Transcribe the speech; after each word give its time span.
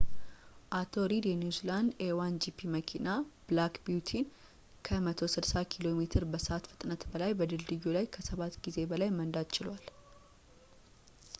አቶ 0.77 0.93
ሪድ 1.09 1.25
የኒውዚላንድ 1.29 1.89
a1gp 2.05 2.63
መኪና 2.75 3.09
ብላክ 3.49 3.75
ቢዩቲን 3.87 4.25
ከ 4.87 4.97
160 5.09 5.63
ኪሜ 5.73 6.07
በሰዕት 6.31 6.65
ፍጥነት 6.71 7.03
በላይ 7.11 7.35
በድልድዩ 7.41 7.85
ላይ 7.97 8.07
ከሰባት 8.17 8.55
ጊዜ 8.67 8.79
በላይ 8.93 9.11
መንዳት 9.19 9.51
ችሏል 9.57 9.85